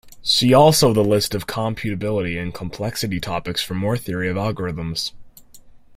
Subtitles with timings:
[0.23, 5.11] See also the list of computability and complexity topics for more theory of algorithms.